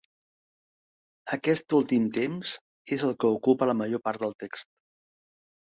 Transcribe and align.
Aquest 1.37 1.77
últim 1.81 2.09
temps 2.17 2.57
és 2.99 3.07
el 3.11 3.17
que 3.23 3.33
ocupa 3.39 3.71
la 3.73 3.79
major 3.85 4.05
part 4.09 4.27
del 4.27 4.39
text. 4.45 4.71